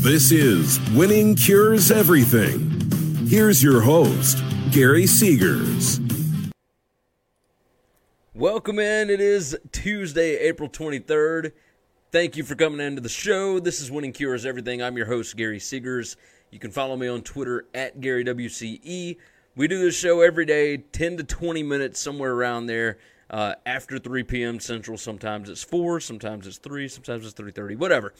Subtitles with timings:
[0.00, 2.70] This is Winning Cures Everything.
[3.26, 4.40] Here's your host,
[4.70, 5.98] Gary Seegers.
[8.32, 9.10] Welcome in.
[9.10, 11.50] It is Tuesday, April 23rd.
[12.12, 13.58] Thank you for coming into the show.
[13.58, 14.80] This is Winning Cures Everything.
[14.80, 16.14] I'm your host, Gary Seegers.
[16.52, 19.16] You can follow me on Twitter at GaryWCE.
[19.56, 22.98] We do this show every day, 10 to 20 minutes, somewhere around there.
[23.28, 24.60] Uh, after 3 p.m.
[24.60, 28.14] Central, sometimes it's 4, sometimes it's 3, sometimes it's 3.30, whatever.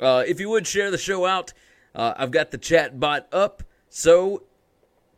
[0.00, 1.52] Uh, if you would share the show out,
[1.94, 4.42] uh, I've got the chat bot up, so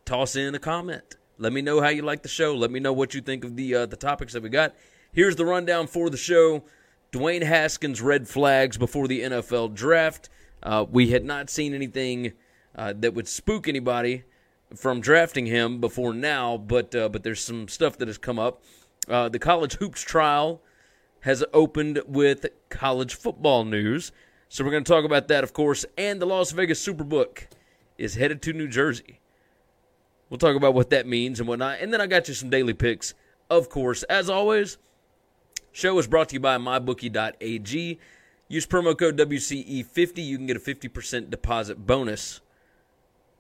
[0.05, 1.17] toss in a comment.
[1.39, 2.55] Let me know how you like the show.
[2.55, 4.75] Let me know what you think of the uh, the topics that we got.
[5.13, 6.65] Here's the rundown for the show.
[7.13, 10.29] Dwayne Haskins red flags before the NFL draft.
[10.63, 12.33] Uh, we had not seen anything
[12.75, 14.25] uh, that would spook anybody
[14.75, 18.63] from drafting him before now, but uh, but there's some stuff that has come up.
[19.07, 20.63] The college hoops trial
[21.21, 24.13] has opened with college football news,
[24.49, 25.85] so we're going to talk about that, of course.
[25.97, 27.47] And the Las Vegas Superbook
[27.99, 29.21] is headed to New Jersey.
[30.29, 31.79] We'll talk about what that means and whatnot.
[31.81, 33.15] And then I got you some daily picks,
[33.49, 34.03] of course.
[34.05, 34.79] As always,
[35.73, 37.99] show is brought to you by mybookie.ag.
[38.49, 40.25] Use promo code WCE50.
[40.25, 42.41] You can get a 50% deposit bonus.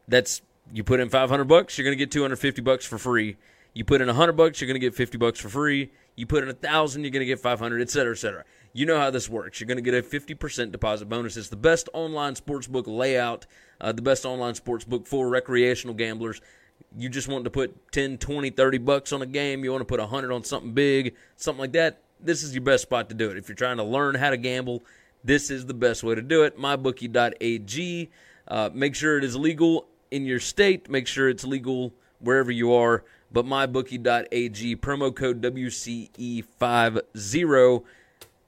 [0.08, 3.36] That's you put in 500 bucks, you're going to get 250 bucks for free.
[3.76, 5.92] You put in a 100 bucks, you're going to get 50 bucks for free.
[6.14, 8.44] You put in a 1000, you're going to get 500, et cetera, et cetera.
[8.72, 9.60] You know how this works.
[9.60, 11.36] You're going to get a 50% deposit bonus.
[11.36, 13.46] It's the best online sportsbook layout,
[13.78, 16.40] uh, the best online sportsbook for recreational gamblers
[16.96, 19.86] you just want to put 10, 20, 30 bucks on a game, you want to
[19.86, 23.30] put 100 on something big, something like that, this is your best spot to do
[23.30, 23.36] it.
[23.36, 24.82] If you're trying to learn how to gamble,
[25.24, 26.58] this is the best way to do it.
[26.58, 28.10] MyBookie.ag.
[28.48, 30.88] Uh, make sure it is legal in your state.
[30.88, 33.04] Make sure it's legal wherever you are.
[33.32, 37.84] But MyBookie.ag, promo code WCE50.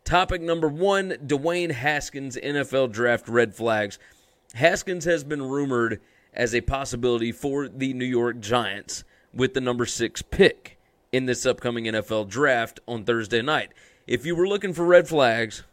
[0.04, 3.98] Topic number one Dwayne Haskins NFL draft red flags.
[4.54, 6.00] Haskins has been rumored
[6.32, 10.78] as a possibility for the New York Giants with the number six pick
[11.12, 13.72] in this upcoming NFL draft on Thursday night.
[14.06, 15.64] If you were looking for red flags,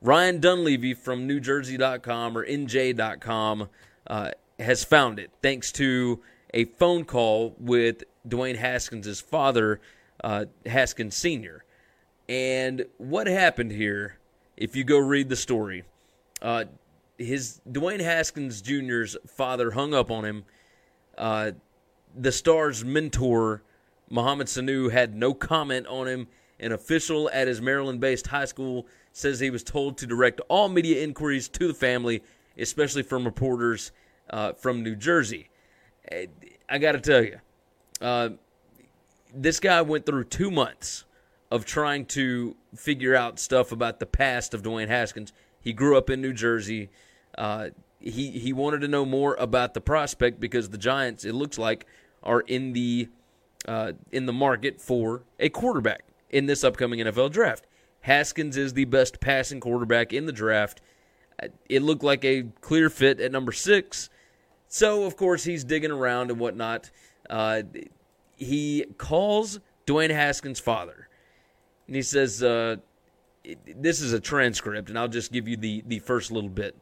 [0.00, 3.68] Ryan Dunleavy from NewJersey.com or NJ.com
[4.06, 6.20] uh, has found it thanks to
[6.52, 9.80] a phone call with Dwayne Haskins' father,
[10.22, 11.64] uh, Haskins Sr.
[12.28, 14.18] And what happened here,
[14.56, 15.84] if you go read the story,
[16.42, 16.64] uh,
[17.18, 20.44] his Dwayne Haskins Jr.'s father hung up on him.
[21.18, 21.52] Uh,
[22.16, 23.62] the star's mentor,
[24.08, 26.28] Mohamed Sanu, had no comment on him.
[26.58, 30.68] An official at his Maryland based high school says he was told to direct all
[30.68, 32.22] media inquiries to the family,
[32.58, 33.92] especially from reporters
[34.30, 35.48] uh, from New Jersey.
[36.68, 37.40] I got to tell you,
[38.00, 38.30] uh,
[39.34, 41.04] this guy went through two months
[41.50, 45.32] of trying to figure out stuff about the past of Dwayne Haskins.
[45.60, 46.90] He grew up in New Jersey.
[47.36, 51.58] Uh, he he wanted to know more about the prospect because the Giants, it looks
[51.58, 51.86] like,
[52.22, 53.08] are in the
[53.68, 57.66] uh, in the market for a quarterback in this upcoming NFL draft.
[58.02, 60.80] Haskins is the best passing quarterback in the draft.
[61.42, 64.08] Uh, it looked like a clear fit at number six.
[64.68, 66.90] So, of course, he's digging around and whatnot.
[67.30, 67.62] Uh,
[68.36, 71.08] he calls Dwayne Haskins' father,
[71.86, 72.76] and he says, uh,
[73.66, 76.76] "This is a transcript, and I'll just give you the the first little bit."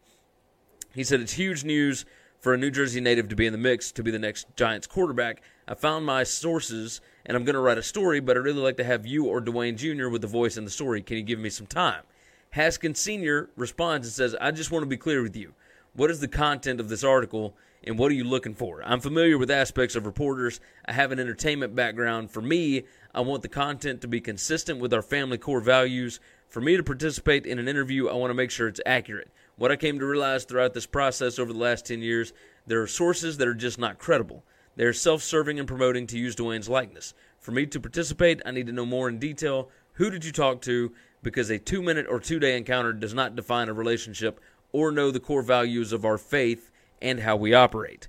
[0.94, 2.04] He said it's huge news
[2.40, 4.86] for a New Jersey native to be in the mix to be the next Giants
[4.86, 5.42] quarterback.
[5.66, 8.76] I found my sources and I'm going to write a story, but I'd really like
[8.78, 10.08] to have you or Dwayne Jr.
[10.08, 11.02] with the voice in the story.
[11.02, 12.02] Can you give me some time?
[12.50, 13.50] Haskins Sr.
[13.56, 15.52] responds and says, I just want to be clear with you.
[15.94, 17.54] What is the content of this article
[17.84, 18.82] and what are you looking for?
[18.84, 20.60] I'm familiar with aspects of reporters.
[20.86, 22.30] I have an entertainment background.
[22.30, 22.84] For me,
[23.14, 26.20] I want the content to be consistent with our family core values.
[26.48, 29.30] For me to participate in an interview, I want to make sure it's accurate.
[29.56, 32.32] What I came to realize throughout this process over the last 10 years,
[32.66, 34.44] there are sources that are just not credible.
[34.76, 37.14] They are self serving and promoting to use Dwayne's likeness.
[37.38, 39.70] For me to participate, I need to know more in detail.
[39.94, 40.92] Who did you talk to?
[41.22, 44.40] Because a two minute or two day encounter does not define a relationship
[44.70, 48.08] or know the core values of our faith and how we operate.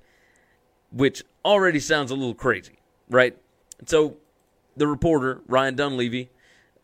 [0.91, 3.37] Which already sounds a little crazy, right?
[3.85, 4.17] So
[4.75, 6.29] the reporter, Ryan Dunleavy,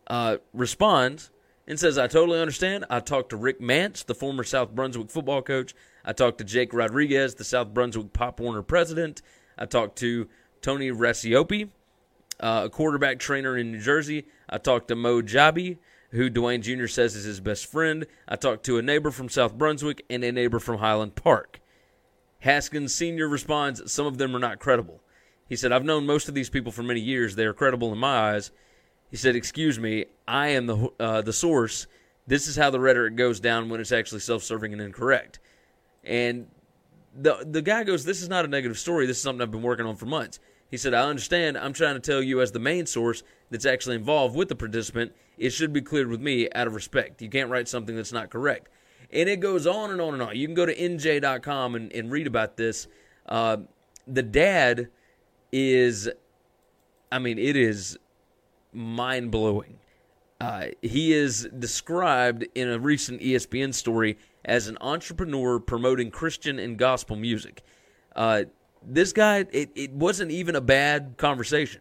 [0.06, 1.30] uh, responds
[1.66, 2.84] and says, I totally understand.
[2.88, 5.74] I talked to Rick Mance, the former South Brunswick football coach.
[6.04, 9.22] I talked to Jake Rodriguez, the South Brunswick Pop Warner president.
[9.58, 10.28] I talked to
[10.62, 11.70] Tony Racioppi,
[12.38, 14.26] uh, a quarterback trainer in New Jersey.
[14.48, 15.78] I talked to Mo Jabi,
[16.10, 16.86] who Dwayne Jr.
[16.86, 18.06] says is his best friend.
[18.28, 21.60] I talked to a neighbor from South Brunswick and a neighbor from Highland Park.
[22.40, 23.28] Haskins Sr.
[23.28, 25.02] responds, Some of them are not credible.
[25.48, 27.36] He said, I've known most of these people for many years.
[27.36, 28.50] They are credible in my eyes.
[29.10, 31.86] He said, "Excuse me, I am the uh, the source.
[32.26, 35.38] This is how the rhetoric goes down when it's actually self-serving and incorrect."
[36.04, 36.48] And
[37.14, 39.06] the the guy goes, "This is not a negative story.
[39.06, 41.56] This is something I've been working on for months." He said, "I understand.
[41.56, 45.12] I'm trying to tell you as the main source that's actually involved with the participant.
[45.38, 47.22] It should be cleared with me out of respect.
[47.22, 48.68] You can't write something that's not correct."
[49.12, 50.36] And it goes on and on and on.
[50.36, 52.88] You can go to nj.com and, and read about this.
[53.26, 53.58] Uh,
[54.06, 54.88] the dad
[55.52, 56.08] is,
[57.10, 57.98] I mean, it is
[58.72, 59.78] mind blowing.
[60.40, 66.76] Uh, he is described in a recent ESPN story as an entrepreneur promoting Christian and
[66.78, 67.62] gospel music.
[68.14, 68.44] Uh,
[68.86, 71.80] this guy, it, it wasn't even a bad conversation.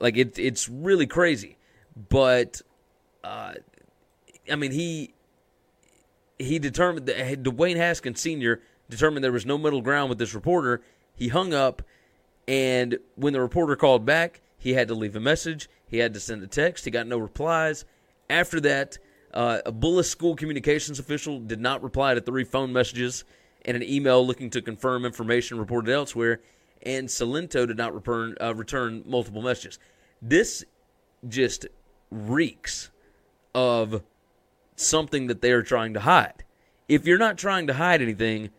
[0.00, 1.56] Like it, it's really crazy,
[2.08, 2.60] but
[3.22, 3.54] uh,
[4.50, 5.14] I mean he
[6.38, 8.60] he determined that Dwayne Haskins Sr.
[8.88, 10.82] determined there was no middle ground with this reporter.
[11.14, 11.82] He hung up,
[12.48, 15.68] and when the reporter called back, he had to leave a message.
[15.86, 16.84] He had to send a text.
[16.84, 17.84] He got no replies.
[18.30, 18.98] After that,
[19.34, 23.24] uh, a Bullis school communications official did not reply to three phone messages
[23.64, 26.40] and an email looking to confirm information reported elsewhere.
[26.82, 29.78] And Salento did not return, uh, return multiple messages.
[30.20, 30.64] This
[31.28, 31.66] just
[32.10, 32.90] reeks
[33.54, 34.02] of
[34.82, 36.44] something that they are trying to hide.
[36.88, 38.50] If you're not trying to hide anything,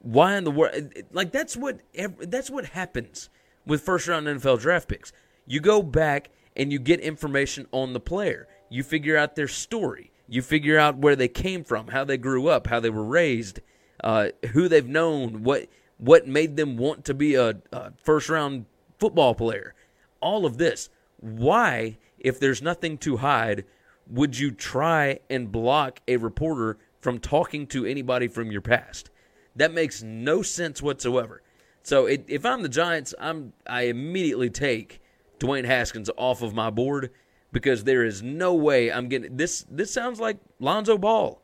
[0.00, 0.92] why in the world?
[1.12, 1.80] Like that's what
[2.20, 3.30] that's what happens
[3.66, 5.12] with first round NFL draft picks.
[5.46, 8.48] You go back and you get information on the player.
[8.68, 10.10] You figure out their story.
[10.28, 13.60] You figure out where they came from, how they grew up, how they were raised,
[14.04, 18.66] uh, who they've known, what what made them want to be a, a first round
[18.98, 19.74] football player.
[20.20, 20.90] All of this.
[21.20, 23.64] Why, if there's nothing to hide,
[24.08, 29.10] would you try and block a reporter from talking to anybody from your past?
[29.56, 31.42] That makes no sense whatsoever.
[31.82, 35.00] So it, if I'm the Giants, I'm I immediately take
[35.38, 37.10] Dwayne Haskins off of my board
[37.52, 39.64] because there is no way I'm getting this.
[39.70, 41.40] This sounds like Lonzo Ball,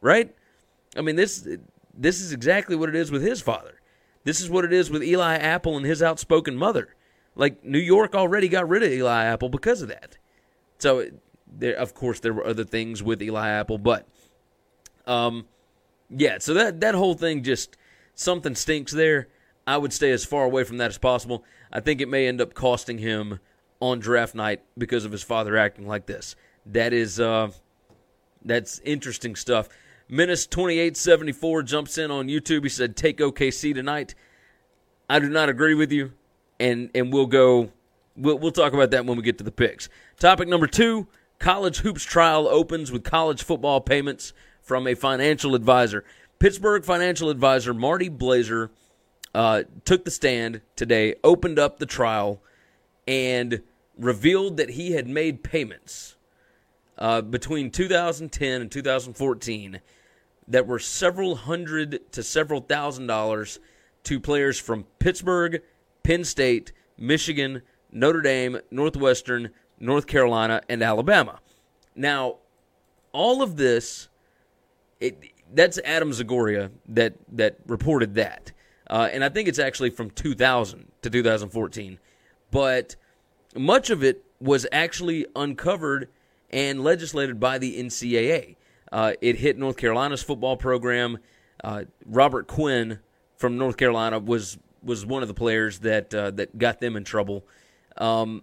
[0.00, 0.34] right?
[0.96, 1.46] I mean this
[1.94, 3.80] this is exactly what it is with his father.
[4.24, 6.94] This is what it is with Eli Apple and his outspoken mother.
[7.34, 10.16] Like New York already got rid of Eli Apple because of that.
[10.78, 11.06] So
[11.56, 14.06] there, of course, there were other things with Eli Apple, but
[15.06, 15.46] um,
[16.10, 16.38] yeah.
[16.38, 17.76] So that that whole thing just
[18.14, 19.28] something stinks there.
[19.66, 21.44] I would stay as far away from that as possible.
[21.70, 23.38] I think it may end up costing him
[23.80, 26.36] on draft night because of his father acting like this.
[26.66, 27.50] That is uh,
[28.44, 29.68] that's interesting stuff.
[30.08, 32.62] Menace twenty eight seventy four jumps in on YouTube.
[32.62, 34.14] He said, "Take OKC tonight."
[35.10, 36.12] I do not agree with you,
[36.60, 37.70] and and we'll go.
[38.16, 39.88] We'll we'll talk about that when we get to the picks.
[40.18, 41.06] Topic number two:
[41.38, 46.04] College hoops trial opens with college football payments from a financial advisor.
[46.38, 48.70] Pittsburgh financial advisor Marty Blazer
[49.34, 52.40] uh, took the stand today, opened up the trial,
[53.06, 53.62] and
[53.96, 56.16] revealed that he had made payments
[56.98, 59.80] uh, between 2010 and 2014
[60.48, 63.60] that were several hundred to several thousand dollars
[64.04, 65.62] to players from Pittsburgh,
[66.02, 71.40] Penn State, Michigan, Notre Dame, Northwestern, North Carolina, and Alabama.
[71.94, 72.36] Now,
[73.12, 74.08] all of this,
[75.00, 78.52] it, that's Adam Zagoria that that reported that.
[78.88, 81.98] Uh, and I think it's actually from 2000 to 2014.
[82.50, 82.96] But
[83.54, 86.08] much of it was actually uncovered
[86.50, 88.56] and legislated by the NCAA.
[88.90, 91.18] Uh, it hit North Carolina's football program.
[91.62, 93.00] Uh, Robert Quinn
[93.36, 97.04] from North Carolina was was one of the players that uh, that got them in
[97.04, 97.44] trouble.
[97.96, 98.42] Um,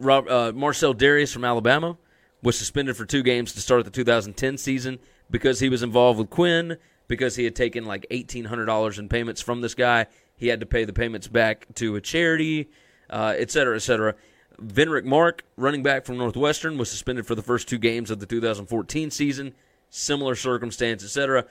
[0.00, 1.96] Uh, Marcell Dareus from Alabama
[2.42, 4.98] was suspended for two games to start the 2010 season
[5.30, 9.60] because he was involved with Quinn because he had taken like $1,800 in payments from
[9.60, 10.06] this guy.
[10.36, 12.70] He had to pay the payments back to a charity,
[13.10, 14.14] uh, et cetera, et cetera.
[14.62, 18.26] Venric Mark, running back from Northwestern, was suspended for the first two games of the
[18.26, 19.54] 2014 season.
[19.90, 21.46] Similar circumstance, etc.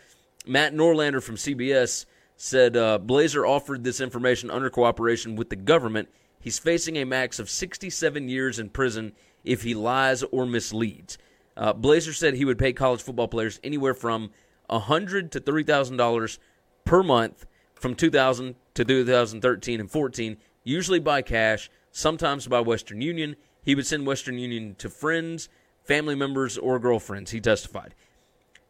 [0.48, 2.06] Matt Norlander from CBS
[2.38, 6.08] said uh, Blazer offered this information under cooperation with the government.
[6.40, 11.18] He's facing a max of 67 years in prison if he lies or misleads.
[11.58, 14.32] Uh, Blazer said he would pay college football players anywhere from
[14.68, 16.40] 100 to three thousand dollars
[16.86, 23.36] per month from 2000 to 2013 and 14, usually by cash, sometimes by Western Union.
[23.62, 25.50] He would send Western Union to friends,
[25.84, 27.94] family members, or girlfriends, he testified.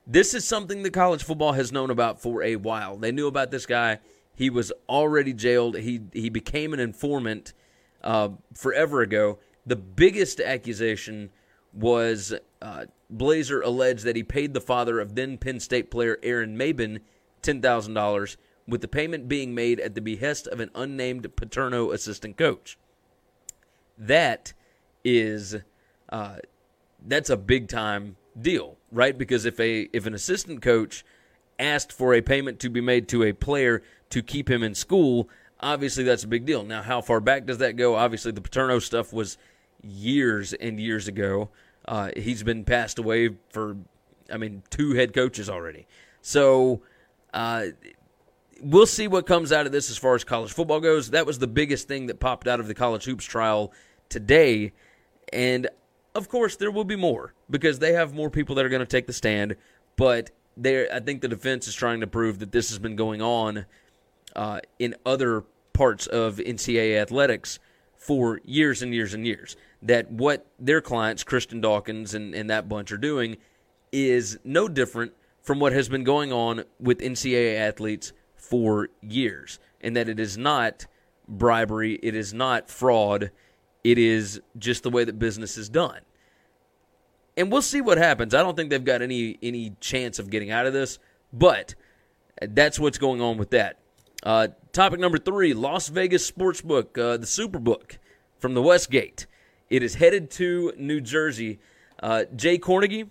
[0.08, 2.98] This is something that college football has known about for a while.
[2.98, 4.00] They knew about this guy.
[4.34, 5.78] He was already jailed.
[5.78, 7.54] He he became an informant
[8.03, 9.39] uh, forever ago.
[9.65, 11.29] The biggest accusation
[11.74, 16.58] was uh, Blazer alleged that he paid the father of then Penn State player Aaron
[16.58, 17.00] Maybin
[17.41, 18.38] $10,000,
[18.68, 22.77] with the payment being made at the behest of an unnamed Paterno assistant coach.
[23.98, 24.53] That
[25.03, 25.56] is,
[26.10, 26.38] uh,
[27.06, 29.18] that's a big time deal, right?
[29.18, 31.03] Because if a if an assistant coach
[31.58, 35.27] asked for a payment to be made to a player to keep him in school,
[35.60, 36.63] obviously that's a big deal.
[36.63, 37.96] Now, how far back does that go?
[37.96, 39.38] Obviously, the Paterno stuff was
[39.82, 41.50] years and years ago.
[41.86, 43.78] Uh, he's been passed away for,
[44.32, 45.88] I mean, two head coaches already.
[46.22, 46.82] So
[47.34, 47.68] uh,
[48.62, 51.12] we'll see what comes out of this as far as college football goes.
[51.12, 53.74] That was the biggest thing that popped out of the college hoops trial
[54.10, 54.74] today.
[55.32, 55.68] And
[56.16, 58.86] of course, there will be more because they have more people that are going to
[58.86, 59.56] take the stand.
[59.96, 60.32] But
[60.66, 63.66] I think the defense is trying to prove that this has been going on
[64.36, 65.43] uh, in other
[65.74, 67.59] parts of NCAA athletics
[67.95, 69.55] for years and years and years.
[69.81, 73.38] That what their clients, Christian Dawkins and, and that bunch, are doing
[73.91, 79.95] is no different from what has been going on with NCAA athletes for years, and
[79.95, 80.86] that it is not
[81.27, 83.31] bribery, it is not fraud,
[83.83, 86.00] it is just the way that business is done.
[87.38, 88.33] And we'll see what happens.
[88.33, 91.00] I don't think they've got any any chance of getting out of this,
[91.31, 91.75] but
[92.41, 93.78] that's what's going on with that.
[94.24, 97.98] Uh, topic number three: Las Vegas Sportsbook, uh, the Superbook
[98.38, 99.26] from the Westgate.
[99.70, 101.60] It is headed to New Jersey.
[102.02, 103.10] Uh, Jay Kornegay,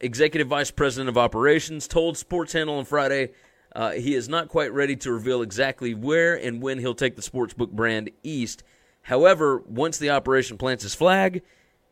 [0.00, 3.30] executive vice president of operations, told Sports Handle on Friday
[3.74, 7.22] uh, he is not quite ready to reveal exactly where and when he'll take the
[7.22, 8.62] sportsbook brand east.
[9.02, 11.42] However, once the operation plants his flag,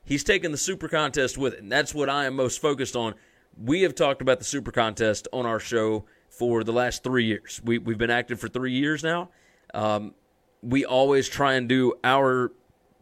[0.05, 3.15] he's taking the Super Contest with it, and that's what I am most focused on.
[3.57, 7.61] We have talked about the Super Contest on our show for the last three years.
[7.63, 9.29] We, we've been active for three years now.
[9.75, 10.15] Um,
[10.63, 12.53] we always try and do our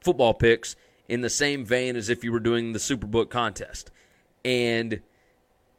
[0.00, 0.76] football picks
[1.08, 3.90] in the same vein as if you were doing the Superbook contest.
[4.44, 5.00] And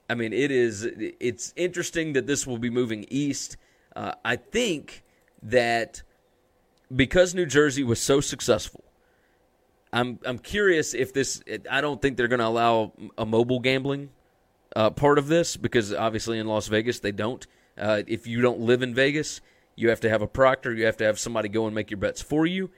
[0.10, 0.88] I mean, it is
[1.20, 3.58] it's interesting that this will be moving east.
[3.96, 5.04] Uh, I think
[5.44, 6.04] that
[6.94, 8.84] because New Jersey was so successful,
[9.94, 11.42] I'm I'm curious if this.
[11.70, 14.10] I don't think they're going to allow a mobile gambling
[14.76, 17.46] uh, part of this because obviously in Las Vegas they don't.
[17.78, 19.42] Uh, if you don't live in Vegas,
[19.76, 20.74] you have to have a proctor.
[20.74, 22.70] You have to have somebody go and make your bets for you.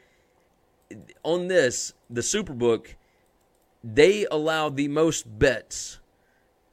[1.23, 2.95] On this, the Superbook,
[3.83, 5.99] they allow the most bets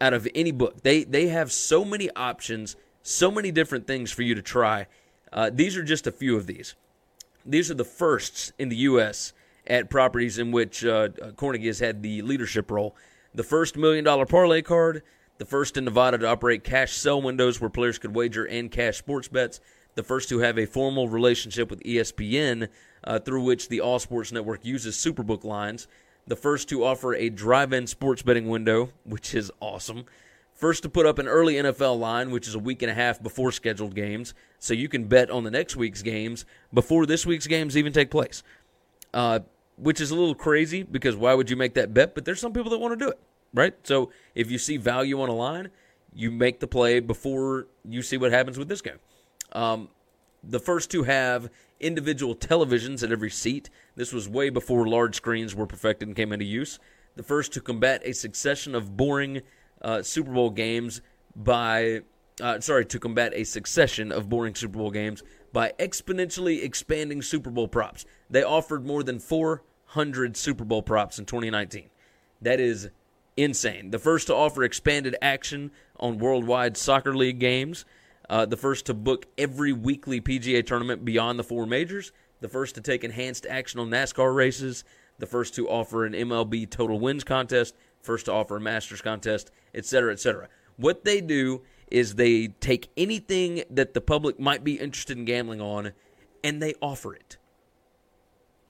[0.00, 0.82] out of any book.
[0.82, 4.86] They they have so many options, so many different things for you to try.
[5.32, 6.74] Uh, these are just a few of these.
[7.44, 9.32] These are the firsts in the U.S.
[9.66, 12.94] at properties in which uh, Kornegay has had the leadership role.
[13.34, 15.02] The first million dollar parlay card,
[15.38, 18.98] the first in Nevada to operate cash sell windows where players could wager and cash
[18.98, 19.60] sports bets,
[19.94, 22.68] the first to have a formal relationship with ESPN
[23.04, 25.88] uh, through which the All Sports Network uses Superbook lines,
[26.26, 30.04] the first to offer a drive in sports betting window, which is awesome.
[30.54, 33.22] First to put up an early NFL line, which is a week and a half
[33.22, 36.44] before scheduled games, so you can bet on the next week's games
[36.74, 38.42] before this week's games even take place.
[39.14, 39.40] Uh,
[39.78, 42.14] which is a little crazy because why would you make that bet?
[42.14, 43.18] But there's some people that want to do it,
[43.54, 43.74] right?
[43.84, 45.70] So if you see value on a line,
[46.12, 48.98] you make the play before you see what happens with this game.
[49.52, 49.88] Um,
[50.42, 53.70] the first to have individual televisions at every seat.
[53.94, 56.78] This was way before large screens were perfected and came into use.
[57.16, 59.42] The first to combat a succession of boring
[59.82, 61.00] uh, Super Bowl games
[61.34, 62.02] by,
[62.40, 67.50] uh, sorry, to combat a succession of boring Super Bowl games by exponentially expanding Super
[67.50, 68.04] Bowl props.
[68.30, 71.90] They offered more than 400 Super Bowl props in 2019.
[72.42, 72.90] That is
[73.36, 73.90] insane.
[73.90, 77.84] The first to offer expanded action on worldwide soccer league games.
[78.28, 82.12] Uh, the first to book every weekly PGA tournament beyond the four majors.
[82.40, 84.84] The first to take enhanced action on NASCAR races.
[85.18, 87.74] The first to offer an MLB total wins contest.
[88.02, 90.48] First to offer a Masters contest, etc., etc.
[90.76, 95.60] What they do is they take anything that the public might be interested in gambling
[95.60, 95.92] on
[96.44, 97.38] and they offer it.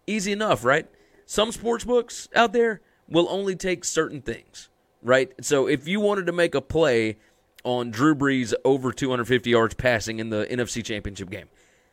[0.09, 0.87] Easy enough, right?
[1.27, 4.71] Some sports books out there will only take certain things,
[5.03, 5.33] right?
[5.45, 7.19] So if you wanted to make a play
[7.65, 11.49] on Drew Brees over 250 yards passing in the NFC Championship game.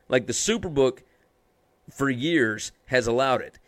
[0.08, 1.00] Like the Superbook
[1.92, 3.60] for years has allowed it.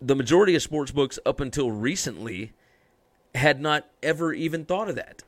[0.00, 2.52] The majority of sports books up until recently
[3.34, 5.22] had not ever even thought of that.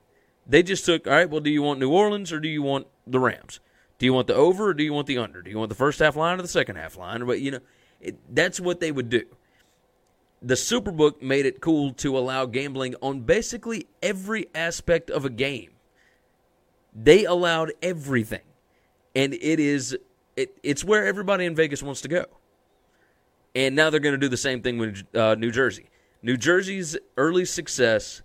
[0.47, 2.87] They just took, all right, well, do you want New Orleans or do you want
[3.07, 3.61] the Rams?
[3.99, 5.43] Do you want the over or do you want the under?
[5.43, 7.27] Do you want the first half line or the second half line?
[7.27, 7.61] But you know,
[8.01, 9.25] It, that's what they would do.
[10.43, 15.71] The Superbook made it cool to allow gambling on basically every aspect of a game.
[16.95, 18.41] They allowed everything.
[19.15, 19.97] And it is
[20.37, 22.25] it, it's where everybody in Vegas wants to go.
[23.55, 25.91] And now they're going to do the same thing with uh, New Jersey.
[26.23, 28.23] New Jersey's early success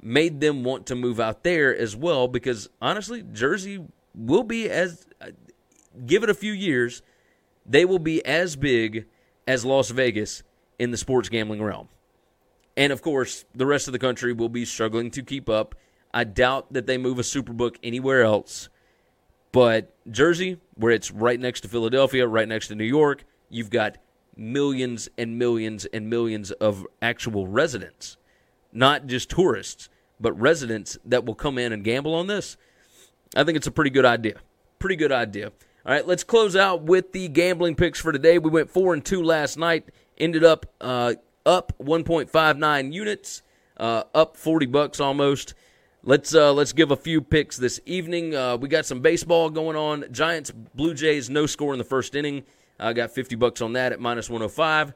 [0.00, 3.84] made them want to move out there as well because honestly, Jersey
[4.14, 5.26] will be as uh,
[6.06, 7.02] give it a few years,
[7.68, 9.06] they will be as big
[9.46, 10.42] as Las Vegas
[10.78, 11.88] in the sports gambling realm.
[12.76, 15.74] And of course, the rest of the country will be struggling to keep up.
[16.12, 18.68] I doubt that they move a Superbook anywhere else.
[19.52, 23.96] But Jersey, where it's right next to Philadelphia, right next to New York, you've got
[24.36, 28.18] millions and millions and millions of actual residents,
[28.72, 29.88] not just tourists,
[30.20, 32.56] but residents that will come in and gamble on this.
[33.34, 34.34] I think it's a pretty good idea.
[34.78, 35.52] Pretty good idea.
[35.86, 38.40] All right, let's close out with the gambling picks for today.
[38.40, 39.88] We went four and two last night.
[40.18, 41.14] Ended up uh,
[41.44, 43.42] up 1.59 units,
[43.76, 45.54] uh, up 40 bucks almost.
[46.02, 48.34] Let's uh, let's give a few picks this evening.
[48.34, 50.06] Uh, we got some baseball going on.
[50.10, 52.42] Giants, Blue Jays, no score in the first inning.
[52.80, 54.92] I got 50 bucks on that at minus 105.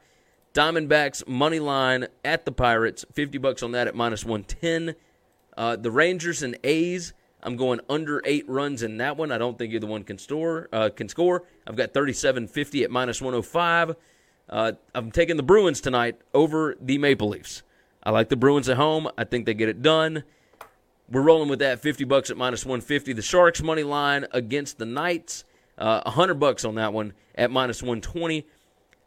[0.55, 4.97] Diamondbacks money line at the Pirates, 50 bucks on that at minus 110.
[5.57, 9.33] Uh, the Rangers and A's, I'm going under eight runs in that one.
[9.33, 11.45] I don't think either one can store uh, can score.
[11.67, 13.97] I've got 37.50 at minus 105.
[14.49, 17.63] Uh, I'm taking the Bruins tonight over the Maple Leafs.
[18.03, 19.09] I like the Bruins at home.
[19.17, 20.25] I think they get it done.
[21.11, 23.13] We're rolling with that 50 bucks at minus 150.
[23.13, 25.45] The Sharks money line against the Knights,
[25.77, 28.47] uh, 100 bucks on that one at minus 120.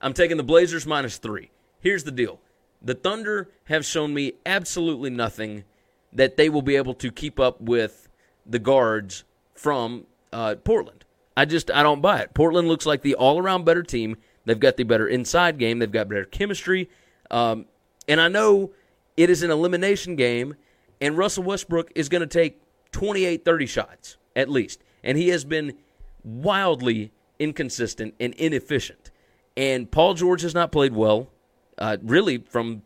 [0.01, 1.51] I'm taking the Blazers minus three.
[1.79, 2.39] Here's the deal
[2.81, 5.63] the Thunder have shown me absolutely nothing
[6.11, 8.09] that they will be able to keep up with
[8.45, 9.23] the guards
[9.53, 11.05] from uh, Portland.
[11.35, 12.33] I just I don't buy it.
[12.33, 14.17] Portland looks like the all around better team.
[14.45, 15.79] They've got the better inside game.
[15.79, 16.89] They've got better chemistry.
[17.31, 17.65] Um,
[18.07, 18.71] and I know
[19.15, 20.55] it is an elimination game,
[20.99, 24.83] and Russell Westbrook is going to take 28, 30 shots at least.
[25.03, 25.77] And he has been
[26.23, 29.11] wildly inconsistent and inefficient.
[29.55, 31.29] And Paul George has not played well,
[31.77, 32.83] uh, really, from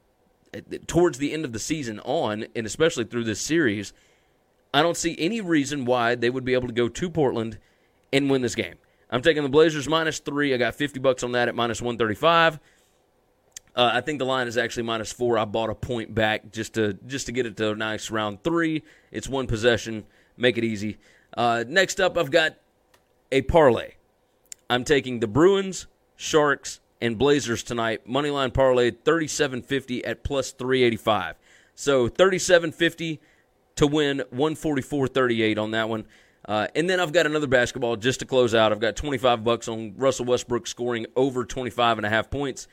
[0.53, 3.93] uh, towards the end of the season on, and especially through this series.
[4.73, 7.57] I don't see any reason why they would be able to go to Portland
[8.11, 8.75] and win this game.
[9.09, 10.53] I'm taking the Blazers minus three.
[10.53, 12.59] I got 50 bucks on that at minus 135.
[13.75, 15.37] Uh, I think the line is actually minus four.
[15.37, 18.43] I bought a point back just to just to get it to a nice round
[18.43, 18.83] three.
[19.11, 20.05] It's one possession.
[20.35, 20.97] Make it easy.
[21.35, 22.55] Uh, next up, I've got
[23.31, 23.93] a parlay.
[24.69, 28.07] I'm taking the Bruins, Sharks, and Blazers tonight.
[28.07, 31.35] Moneyline parlay 37.50 at plus 385.
[31.75, 33.19] So 37.50
[33.77, 36.05] to win 144.38 on that one.
[36.45, 38.71] Uh, and then I've got another basketball just to close out.
[38.71, 42.67] I've got 25 bucks on Russell Westbrook scoring over 25 and a half points.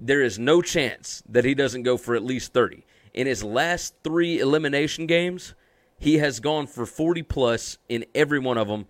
[0.00, 2.84] There is no chance that he doesn't go for at least 30.
[3.14, 5.54] In his last three elimination games,
[5.98, 8.86] he has gone for 40 plus in every one of them.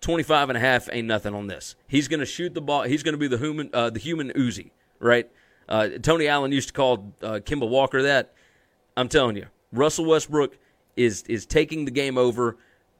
[0.00, 1.74] 25 and a half ain't nothing on this.
[1.88, 2.82] He's going to shoot the ball.
[2.82, 5.28] He's going to be the human, uh, the human Uzi, right?
[5.66, 8.34] Uh, Tony Allen used to call uh, Kemba Walker that.
[8.96, 10.58] I'm telling you, Russell Westbrook
[10.96, 12.56] is is taking the game over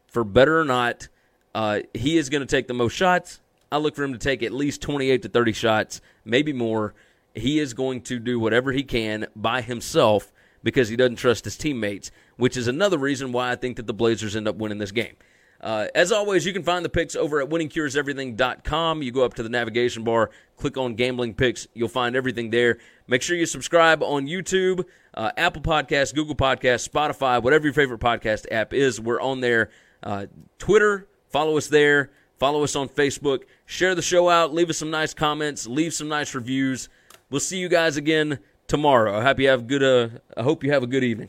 [0.07, 1.09] for better or not.
[1.55, 3.41] Uh, he is going to take the most shots.
[3.71, 6.95] I look for him to take at least 28 to 30 shots, maybe more.
[7.35, 11.57] He is going to do whatever he can by himself because he doesn't trust his
[11.57, 14.93] teammates, which is another reason why I think that the Blazers end up winning this
[14.93, 15.17] game.
[15.61, 19.03] Uh, as always, you can find the picks over at winningcureseverything.com.
[19.03, 21.67] You go up to the navigation bar, click on gambling picks.
[21.75, 22.79] You'll find everything there.
[23.07, 28.01] Make sure you subscribe on YouTube, uh, Apple Podcasts, Google Podcasts, Spotify, whatever your favorite
[28.01, 29.01] podcast app is.
[29.01, 29.71] We're on there.
[30.03, 30.27] Uh,
[30.59, 32.11] Twitter, follow us there.
[32.39, 33.45] Follow us on Facebook.
[33.65, 34.53] Share the show out.
[34.53, 35.67] Leave us some nice comments.
[35.67, 36.89] Leave some nice reviews.
[37.31, 39.19] We'll see you guys again tomorrow.
[39.19, 39.83] I hope you have good.
[39.83, 41.29] Uh, I hope you have a good evening.